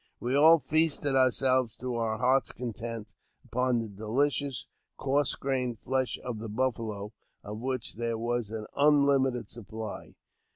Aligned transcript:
We 0.19 0.35
all 0.35 0.57
feasted 0.57 1.15
ourselves 1.15 1.75
to 1.75 1.93
our 1.93 2.17
hearts' 2.17 2.51
content 2.51 3.11
upon 3.45 3.77
the 3.77 3.87
delicious, 3.87 4.67
coarse 4.97 5.35
grained 5.35 5.77
flesh 5.79 6.17
of 6.23 6.39
the 6.39 6.49
buffalo, 6.49 7.13
of 7.43 7.59
which 7.59 7.93
there 7.97 8.17
was 8.17 8.49
an 8.49 8.65
unlimited 8.75 9.51
supply. 9.51 10.15